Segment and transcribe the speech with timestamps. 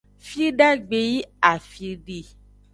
[0.27, 1.19] Fidagbe yi
[1.51, 2.21] afi di.